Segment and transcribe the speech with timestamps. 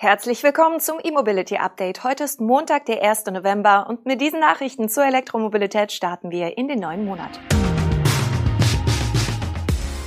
[0.00, 2.04] Herzlich willkommen zum E-Mobility Update.
[2.04, 3.26] Heute ist Montag, der 1.
[3.32, 7.40] November und mit diesen Nachrichten zur Elektromobilität starten wir in den neuen Monat.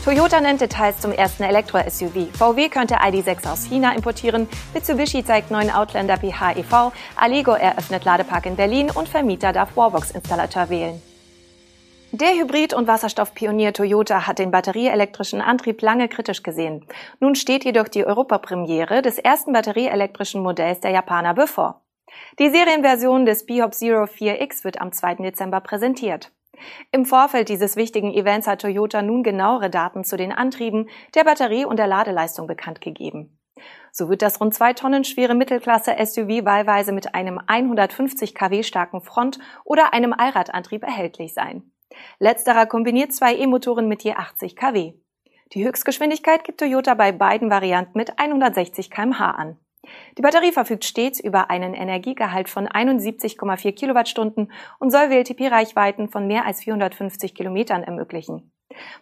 [0.06, 2.30] Toyota nennt Details zum ersten Elektro-SUV.
[2.32, 4.48] VW könnte ID.6 aus China importieren.
[4.74, 6.94] Mitsubishi zeigt neuen Outlander PHEV.
[7.18, 11.02] Allego eröffnet Ladepark in Berlin und Vermieter darf Wallbox-Installateur wählen.
[12.14, 16.86] Der Hybrid- und Wasserstoffpionier Toyota hat den batterieelektrischen Antrieb lange kritisch gesehen.
[17.22, 21.86] Nun steht jedoch die Europapremiere des ersten batterieelektrischen Modells der Japaner bevor.
[22.38, 25.16] Die Serienversion des B-Hop Zero 4X wird am 2.
[25.16, 26.34] Dezember präsentiert.
[26.92, 31.64] Im Vorfeld dieses wichtigen Events hat Toyota nun genauere Daten zu den Antrieben, der Batterie
[31.64, 33.40] und der Ladeleistung bekannt gegeben.
[33.94, 39.40] So wird das rund zwei Tonnen schwere Mittelklasse-SUV wahlweise mit einem 150 kW starken Front-
[39.64, 41.72] oder einem Allradantrieb erhältlich sein.
[42.20, 44.94] Letzterer kombiniert zwei E-Motoren mit je 80 kW.
[45.54, 49.58] Die Höchstgeschwindigkeit gibt Toyota bei beiden Varianten mit 160 kmh an.
[50.18, 56.46] Die Batterie verfügt stets über einen Energiegehalt von 71,4 Kilowattstunden und soll WLTP-Reichweiten von mehr
[56.46, 58.52] als 450 Kilometern ermöglichen.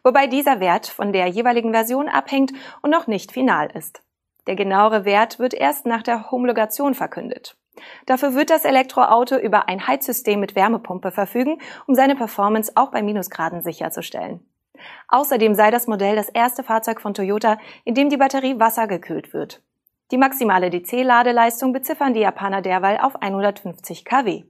[0.04, 4.02] Wobei dieser Wert von der jeweiligen Version abhängt und noch nicht final ist.
[4.48, 7.56] Der genauere Wert wird erst nach der Homologation verkündet.
[8.06, 13.02] Dafür wird das Elektroauto über ein Heizsystem mit Wärmepumpe verfügen, um seine Performance auch bei
[13.02, 14.46] Minusgraden sicherzustellen.
[15.08, 19.62] Außerdem sei das Modell das erste Fahrzeug von Toyota, in dem die Batterie wassergekühlt wird.
[20.12, 24.44] Die maximale DC-Ladeleistung beziffern die Japaner derweil auf 150 kW.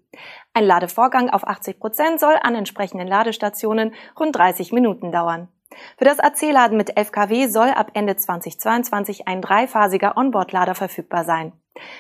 [0.54, 5.50] Ein Ladevorgang auf 80 Prozent soll an entsprechenden Ladestationen rund 30 Minuten dauern.
[5.98, 11.52] Für das AC-Laden mit 11 kW soll ab Ende 2022 ein dreiphasiger Onboard-Lader verfügbar sein.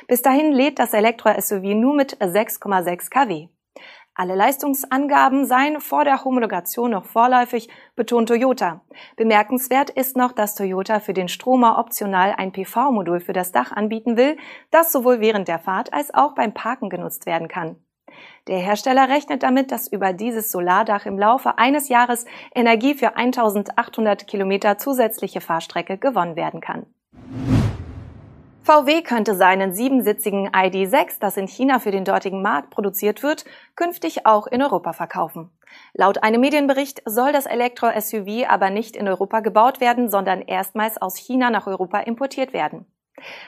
[0.07, 3.47] Bis dahin lädt das Elektro-SUV nur mit 6,6 kW.
[4.19, 8.81] Alle Leistungsangaben seien vor der Homologation noch vorläufig, betont Toyota.
[9.15, 14.17] Bemerkenswert ist noch, dass Toyota für den Stromer optional ein PV-Modul für das Dach anbieten
[14.17, 14.35] will,
[14.71, 17.77] das sowohl während der Fahrt als auch beim Parken genutzt werden kann.
[18.47, 24.27] Der Hersteller rechnet damit, dass über dieses Solardach im Laufe eines Jahres Energie für 1800
[24.27, 26.87] Kilometer zusätzliche Fahrstrecke gewonnen werden kann.
[28.69, 33.43] VW könnte seinen siebensitzigen ID.6, das in China für den dortigen Markt produziert wird,
[33.75, 35.49] künftig auch in Europa verkaufen.
[35.95, 41.17] Laut einem Medienbericht soll das Elektro-SUV aber nicht in Europa gebaut werden, sondern erstmals aus
[41.17, 42.85] China nach Europa importiert werden.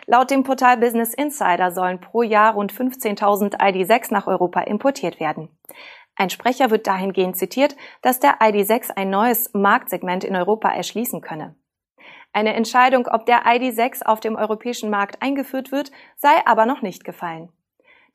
[0.07, 5.49] Laut dem Portal Business Insider sollen pro Jahr rund 15.000 ID.6 nach Europa importiert werden.
[6.15, 11.53] Ein Sprecher wird dahingehend zitiert, dass der ID.6 ein neues Marktsegment in Europa erschließen könne.
[12.33, 17.03] Eine Entscheidung, ob der ID.6 auf dem europäischen Markt eingeführt wird, sei aber noch nicht
[17.03, 17.49] gefallen.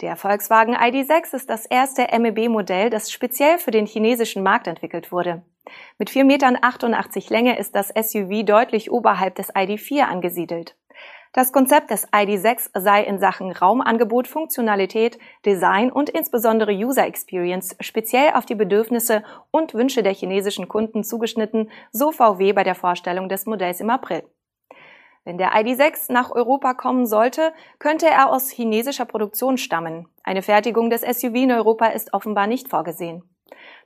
[0.01, 5.43] Der Volkswagen ID.6 ist das erste MEB-Modell, das speziell für den chinesischen Markt entwickelt wurde.
[5.99, 6.59] Mit 4,88 Metern
[7.31, 10.77] Länge ist das SUV deutlich oberhalb des ID.4 angesiedelt.
[11.37, 18.33] Das Konzept des ID.6 sei in Sachen Raumangebot, Funktionalität, Design und insbesondere User Experience speziell
[18.33, 23.45] auf die Bedürfnisse und Wünsche der chinesischen Kunden zugeschnitten, so VW bei der Vorstellung des
[23.45, 24.23] Modells im April.
[25.25, 30.09] Wenn der ID.6 nach Europa kommen sollte, könnte er aus chinesischer Produktion stammen.
[30.23, 33.36] Eine Fertigung des SUV in Europa ist offenbar nicht vorgesehen.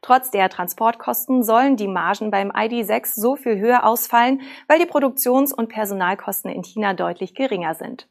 [0.02, 5.52] Trotz der Transportkosten sollen die Margen beim ID.6 so viel höher ausfallen, weil die Produktions-
[5.52, 8.08] und Personalkosten in China deutlich geringer sind.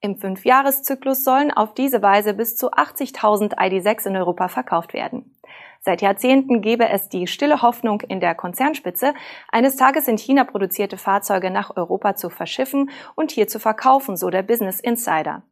[0.00, 5.34] Im Fünfjahreszyklus sollen auf diese Weise bis zu 80.000 ID.6 in Europa verkauft werden.
[5.80, 9.14] Seit Jahrzehnten gebe es die stille Hoffnung in der Konzernspitze,
[9.50, 14.30] eines Tages in China produzierte Fahrzeuge nach Europa zu verschiffen und hier zu verkaufen, so
[14.30, 15.42] der Business Insider.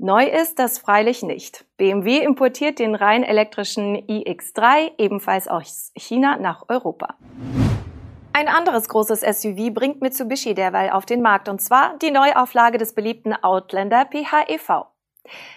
[0.00, 1.64] Neu ist das freilich nicht.
[1.76, 7.16] BMW importiert den rein elektrischen iX3 ebenfalls aus China nach Europa.
[8.32, 12.94] Ein anderes großes SUV bringt Mitsubishi derweil auf den Markt, und zwar die Neuauflage des
[12.94, 14.86] beliebten Outlander PHEV.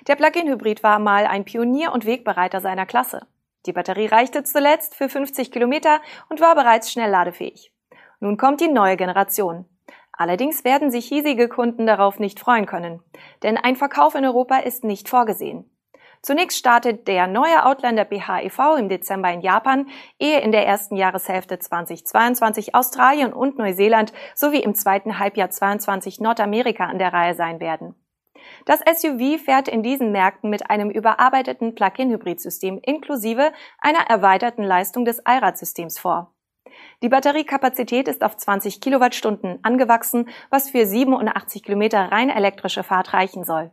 [0.07, 3.27] Der Plug-in-Hybrid war mal ein Pionier und Wegbereiter seiner Klasse.
[3.67, 7.71] Die Batterie reichte zuletzt für 50 Kilometer und war bereits schnell ladefähig.
[8.19, 9.65] Nun kommt die neue Generation.
[10.21, 13.01] Allerdings werden sich hiesige Kunden darauf nicht freuen können,
[13.41, 15.67] denn ein Verkauf in Europa ist nicht vorgesehen.
[16.21, 19.87] Zunächst startet der neue Outlander PHEV im Dezember in Japan,
[20.19, 26.85] ehe in der ersten Jahreshälfte 2022 Australien und Neuseeland sowie im zweiten Halbjahr 22 Nordamerika
[26.85, 27.95] an der Reihe sein werden.
[28.67, 35.25] Das SUV fährt in diesen Märkten mit einem überarbeiteten Plug-in-Hybrid-System inklusive einer erweiterten Leistung des
[35.25, 36.31] Allradsystems vor.
[37.03, 43.43] Die Batteriekapazität ist auf 20 Kilowattstunden angewachsen, was für 87 Kilometer rein elektrische Fahrt reichen
[43.43, 43.71] soll.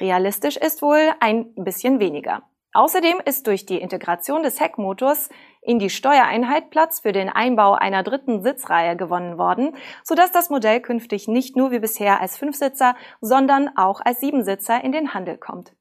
[0.00, 2.42] Realistisch ist wohl ein bisschen weniger.
[2.74, 5.28] Außerdem ist durch die Integration des Heckmotors
[5.60, 10.80] in die Steuereinheit Platz für den Einbau einer dritten Sitzreihe gewonnen worden, sodass das Modell
[10.80, 15.74] künftig nicht nur wie bisher als Fünfsitzer, sondern auch als Siebensitzer in den Handel kommt.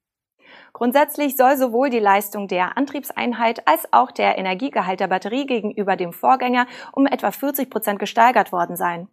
[0.73, 6.13] Grundsätzlich soll sowohl die Leistung der Antriebseinheit als auch der Energiegehalt der Batterie gegenüber dem
[6.13, 9.07] Vorgänger um etwa 40 Prozent gesteigert worden sein.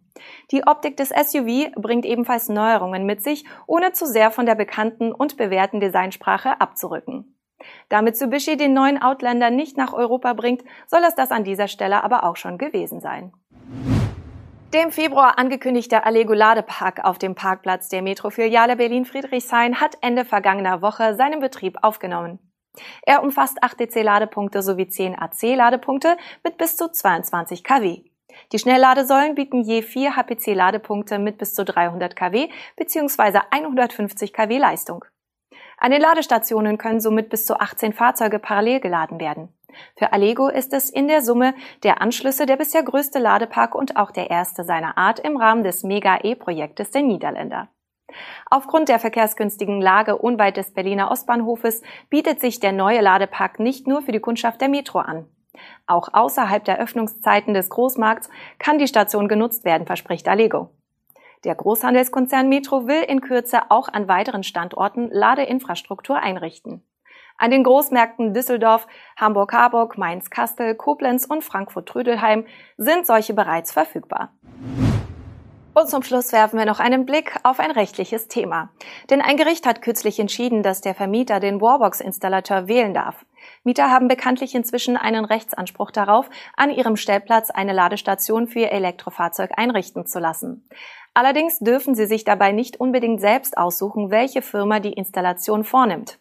[0.51, 5.11] Die Optik des SUV bringt ebenfalls Neuerungen mit sich, ohne zu sehr von der bekannten
[5.11, 7.35] und bewährten Designsprache abzurücken.
[7.89, 12.03] Da Mitsubishi den neuen Outlander nicht nach Europa bringt, soll es das an dieser Stelle
[12.03, 13.33] aber auch schon gewesen sein.
[14.73, 20.83] Der im Februar angekündigte Allego Ladepark auf dem Parkplatz der Metrofiliale Berlin-Friedrichshain hat Ende vergangener
[20.83, 22.37] Woche seinen Betrieb aufgenommen.
[23.01, 28.03] Er umfasst 8 DC-Ladepunkte sowie 10 AC-Ladepunkte mit bis zu 22 kW.
[28.51, 33.39] Die Schnellladesäulen bieten je 4 HPC-Ladepunkte mit bis zu 300 kW bzw.
[33.49, 35.03] 150 kW Leistung.
[35.79, 39.49] An den Ladestationen können somit bis zu 18 Fahrzeuge parallel geladen werden.
[39.97, 44.11] Für Allego ist es in der Summe der Anschlüsse der bisher größte Ladepark und auch
[44.11, 47.69] der erste seiner Art im Rahmen des Mega-E-Projektes der Niederländer.
[48.49, 54.01] Aufgrund der verkehrsgünstigen Lage unweit des Berliner Ostbahnhofes bietet sich der neue Ladepark nicht nur
[54.01, 55.27] für die Kundschaft der Metro an.
[55.87, 58.29] Auch außerhalb der Öffnungszeiten des Großmarkts
[58.59, 60.69] kann die Station genutzt werden, verspricht Allego.
[61.43, 66.83] Der Großhandelskonzern Metro will in Kürze auch an weiteren Standorten Ladeinfrastruktur einrichten.
[67.39, 68.85] An den Großmärkten Düsseldorf,
[69.17, 72.45] Hamburg-Harburg, Mainz-Kastel, Koblenz und Frankfurt-Trödelheim
[72.75, 74.33] sind solche bereits verfügbar.
[75.73, 78.71] Und zum Schluss werfen wir noch einen Blick auf ein rechtliches Thema.
[79.09, 83.25] Denn ein Gericht hat kürzlich entschieden, dass der Vermieter den Warbox-Installateur wählen darf.
[83.63, 89.51] Mieter haben bekanntlich inzwischen einen Rechtsanspruch darauf, an ihrem Stellplatz eine Ladestation für ihr Elektrofahrzeug
[89.55, 90.67] einrichten zu lassen.
[91.13, 96.19] Allerdings dürfen sie sich dabei nicht unbedingt selbst aussuchen, welche Firma die Installation vornimmt.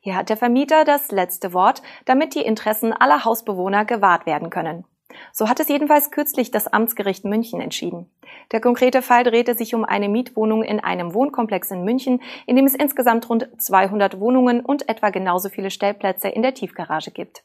[0.00, 4.84] Hier hat der Vermieter das letzte Wort, damit die Interessen aller Hausbewohner gewahrt werden können.
[5.32, 8.10] So hat es jedenfalls kürzlich das Amtsgericht München entschieden.
[8.52, 12.66] Der konkrete Fall drehte sich um eine Mietwohnung in einem Wohnkomplex in München, in dem
[12.66, 17.44] es insgesamt rund 200 Wohnungen und etwa genauso viele Stellplätze in der Tiefgarage gibt.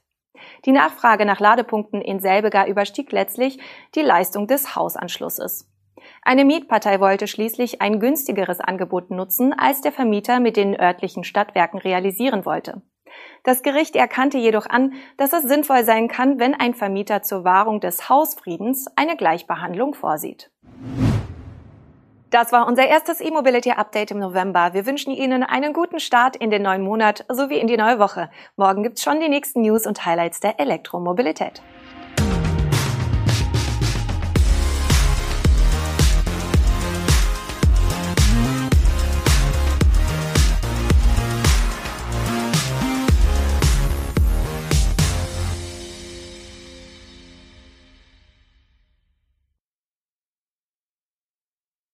[0.65, 3.59] Die Nachfrage nach Ladepunkten in Selbegar überstieg letztlich
[3.95, 5.67] die Leistung des Hausanschlusses.
[6.21, 11.79] Eine Mietpartei wollte schließlich ein günstigeres Angebot nutzen, als der Vermieter mit den örtlichen Stadtwerken
[11.79, 12.81] realisieren wollte.
[13.43, 17.79] Das Gericht erkannte jedoch an, dass es sinnvoll sein kann, wenn ein Vermieter zur Wahrung
[17.79, 20.51] des Hausfriedens eine Gleichbehandlung vorsieht.
[22.29, 24.73] Das war unser erstes E-Mobility Update im November.
[24.73, 28.29] Wir wünschen Ihnen einen guten Start in den neuen Monat sowie in die neue Woche.
[28.55, 31.63] Morgen gibt's schon die nächsten News und Highlights der Elektromobilität.